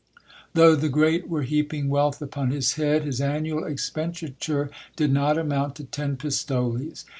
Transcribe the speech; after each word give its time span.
Though 0.55 0.73
the 0.75 0.89
great 0.89 1.29
were 1.29 1.43
heaping 1.43 1.87
wealth 1.87 2.23
upon 2.23 2.49
his 2.49 2.73
head, 2.73 3.03
his 3.03 3.21
annual 3.21 3.61
expendi• 3.61 4.29
ture 4.39 4.71
did 4.95 5.13
not 5.13 5.37
amount 5.37 5.75
to 5.75 5.83
ten 5.83 6.17
pistoles. 6.17 7.05